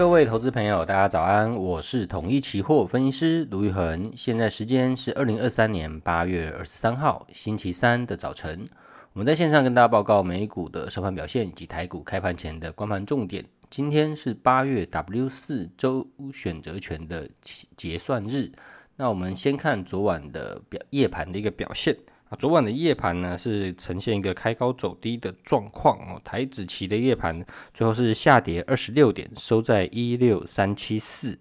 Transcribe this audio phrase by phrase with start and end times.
[0.00, 8.66] 各位投资朋友，大家早安，我是统一期货分析师卢昱衡，现在时间是二零二三年八月二十三号星期三的早晨，
[9.12, 13.44] 我们在线上跟大家报告美股的收盘表现以及台股开盘前的观盘重点。
[13.68, 17.28] 今天是八月 W 四周选择权的
[17.76, 18.50] 结算日，
[18.96, 21.94] 那我们先看昨晚的表夜盘的一个表现。
[22.30, 26.20] 啊，昨晚的夜盘呢是呈现一个开高走低的状况哦。
[26.24, 27.44] 台指期的夜盘
[27.74, 31.36] 最后是下跌二十六点，收在一六三七四。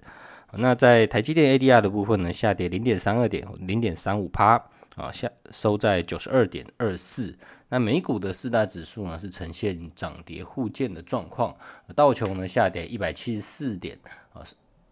[0.53, 4.55] 那在台积电 ADR 的部分呢，下跌零点三二点，零点三五趴
[4.95, 7.37] 啊，下收在九十二点二四。
[7.69, 11.55] 那美股的四大指数呢是呈现涨跌互见的状况，
[11.95, 13.95] 道琼呢下跌一百七十四点
[14.33, 14.41] 啊。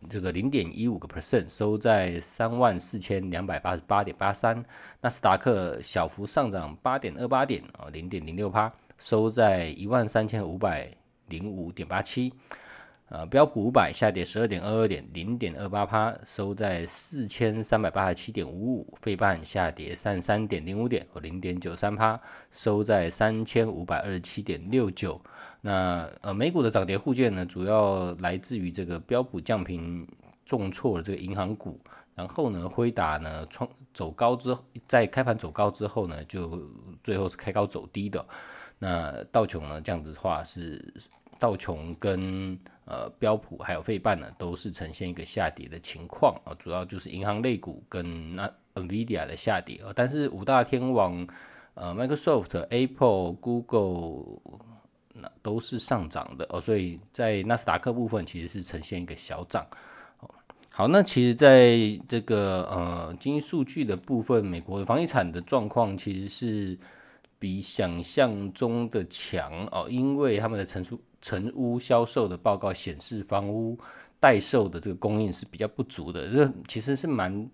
[0.09, 4.64] 这个零点一五个 percent 收在三万四千两百八十八点八三，
[5.02, 10.90] 纳斯达克小幅上涨八点二八点啊，零点零六趴，收在一万三千五百
[11.28, 12.31] 零五点八七。
[13.09, 18.97] 呃，标普五百下跌十二点二二点，零点二八趴，收在四千三百八十七点五五。
[19.02, 22.19] 费半下跌三十三点零五点，和零点九三趴，
[22.52, 25.22] 收在三千五百二十七点六九。
[25.61, 30.05] 那呃，美股的涨跌互见呢，主要来自于这个标普降频
[30.45, 31.80] 重挫的这个银行股，
[32.13, 36.61] 然后呢，辉达呢创走高之后，在开盘走高之后呢，就
[37.05, 38.25] 最后是开高走低的。
[38.80, 40.94] 那道琼呢，这样子的话是。
[41.40, 51.28] 道琼跟呃标普还有费半呢，都是呈现一个下跌的情况啊，主要就是银行类股跟那 NVIDIA 的下跌啊，但是五大天王
[51.74, 54.40] 呃 Microsoft、Apple、Google
[55.14, 59.66] 那都是上涨的哦，所以在纳斯达克部分其实是呈现一个小涨。
[60.70, 61.76] 好，那其实在
[62.08, 66.78] 这个呃经济数据的部分，美国的房地产的状况其实是
[67.40, 71.00] 比想象中的强哦，因为他们的成数。
[71.20, 73.78] 成屋销售的报告显示，房屋
[74.20, 76.30] 待售的这个供应是比较不足的。
[76.30, 77.50] 这其实是蛮，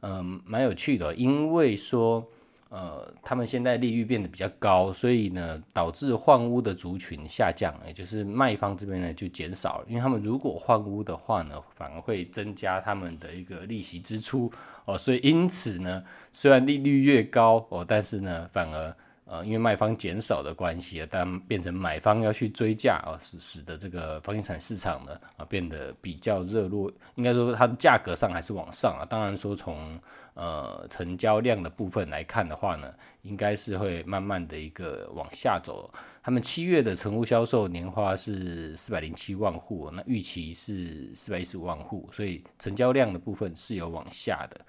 [0.00, 1.14] 嗯、蛮有趣的。
[1.14, 2.24] 因为说，
[2.68, 9.86] 呃，他们现在利率变得比较高，所以呢，导致换屋的族群下降，也就是卖方这边呢就减少了。
[9.88, 14.52] 因为他们如果换屋的话呢，反而会增加他们的一个利息支出
[14.84, 14.96] 哦。
[14.96, 16.04] 所以因此呢，
[16.34, 18.94] 虽然利率越高哦，但是呢，反而。
[19.28, 26.90] 呃，因为卖方减少的关系啊，但变成买方要去追价啊，使使得这个房地产市场呢啊变得比较热络。
[27.16, 29.04] 应该说它的价格上还是往上啊。
[29.04, 29.98] 当然说从
[30.34, 35.92] 呃成交量的部分来看的话呢，应该是会慢慢的一个往下走。
[36.22, 44.60] 他们七月的成屋销售年化是四百零七万户，那预期是四百一十五万户，所以成交量的部分是有往下的。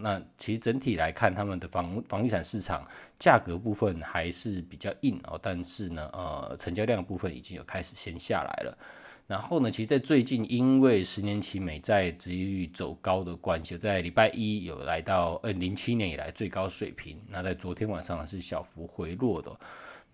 [0.00, 2.86] 那其实整体来看，他们的房房地产市场
[3.18, 8.78] 价格部分还是比较硬哦，但是呢，呃，成交量部分已经有开始先下来了。
[9.26, 17.18] 然后呢，其实，在最近因为十年期美债殖利率走高的关系，在礼拜一有来到二零零七年以来最高水平。
[17.28, 19.50] 那在昨天晚上是小幅回落的。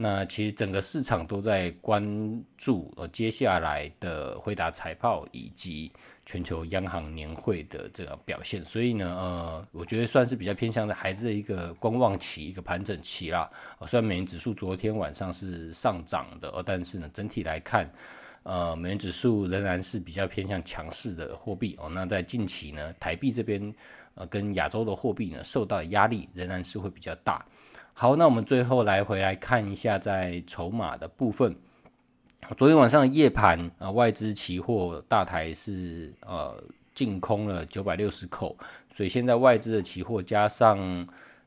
[0.02, 2.02] 那其实整个市场都在关
[2.56, 5.92] 注呃接下来的辉达财报以及
[6.24, 13.50] 全球央行年会的这个表现，所以呢，呃，我觉得算是比较偏向在孩子的一个观望期，一个盘整期啦。
[13.86, 17.86] 虽然美元指数昨天晚上是上涨的，但是呢，整体来看，
[18.44, 21.90] 呃，美元指数仍然是比较偏向强势的货币哦。
[21.90, 23.74] 那在近期呢，台币这边
[24.14, 27.44] 呃跟亚洲的货币呢受到的压力仍然是会比较大。
[28.00, 31.54] 好，那我们最后来回来看一下在筹码的部分。
[32.56, 38.56] 昨天晚上夜盘啊，外资期货大台是呃净空了九百六十口，
[38.90, 40.78] 所以现在外资的期货加上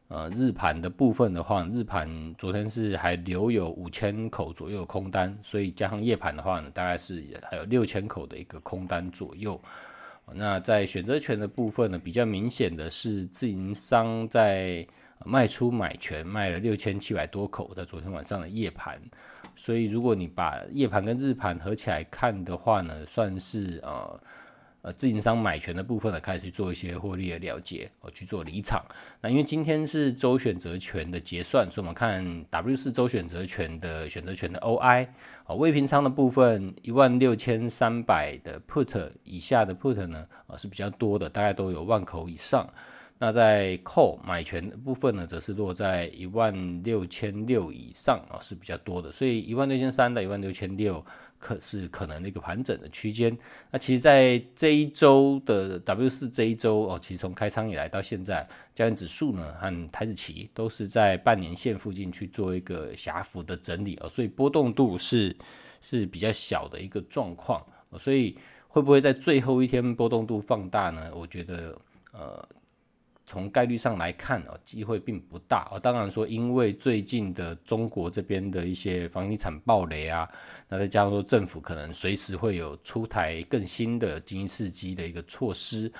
[0.10, 9.60] 呃日盘的部分的话，日盘昨天是还留有五千口左右的空单，所以加上夜盘的话呢，大概是还有六千口的一个空单左右。
[10.32, 14.86] 那在选择权的部分呢，比较明显的是自营商在。
[15.26, 19.02] 卖出买权卖了六千七百多口，在昨天晚上的夜盘，
[19.56, 24.20] 所以如果你把夜盘跟日盘合起来看的话呢，算是呃
[24.82, 28.84] 呃自营商买权的部分呢，开始做一些获利的了结，哦去做离场。
[29.22, 35.08] 那因为今天是周选择权的结算，所以我们看 W 四周选择权的选择权的 OI
[35.46, 42.68] 啊未平仓的部分一万六千三百的 Put 以下的 Put 呢啊是比较多的，大概都有万口以上。
[43.26, 51.02] 那在扣买权的部分呢，则是落在一万六千六以上啊，是比较多的，所以一万六千三到一万六千六，
[51.40, 53.38] 可是可能的一个盘整的区间。
[53.72, 65.34] 那其实，在这一周的 W 四这一周哦，其实从开仓以来到现在，加权指数呢和台子期都是在半年线附近去做一个狭幅的整理哦，所以波动度是
[65.82, 67.66] 是比较小的一个状况，
[67.98, 68.38] 所以。
[68.68, 71.12] 会不会在最后一天波动度放大呢？
[71.14, 71.80] 我觉得，
[72.12, 72.44] 呃，
[73.34, 75.80] 从概率上来看哦，机会并不大哦。
[75.80, 80.30] 当然说，因为最近的中国这边的一些房地产暴雷啊，
[80.70, 85.92] 那再加上说政府可能随时会有出台更新的经济刺激的一个措施，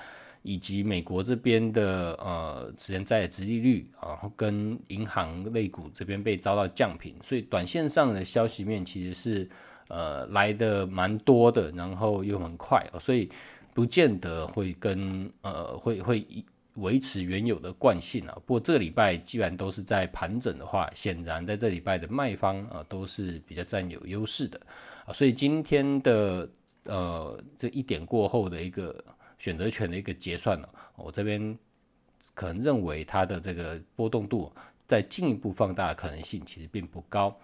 [0.42, 9.50] 以及美国这边的呃十年债的殖利率啊，后跟银行类股这边被遭到降评，所以短线上的消息面其实是。
[9.88, 13.28] 呃，来的蛮多的，然后又很快，所以
[13.74, 16.26] 不见得会跟呃会会
[16.74, 18.32] 维持原有的惯性啊。
[18.46, 24.60] 不过这个礼拜既然都是在盘整的话，显然在这礼拜的卖方啊都是比较占有优势的
[25.06, 25.12] 啊。
[25.12, 26.48] 所以今天的
[26.84, 29.04] 呃这一点过后的一个
[29.38, 31.56] 选择权的一个结算呢，我这边
[32.34, 34.52] 可能认为它的这个波动度
[34.86, 37.36] 再进一步放大可能性其实并不高。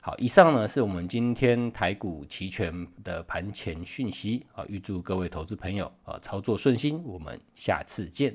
[0.00, 8.34] 好，以上呢是我们今天台股期权的盘前讯息啊，预祝各位投资朋友啊操作顺心，我们下次见。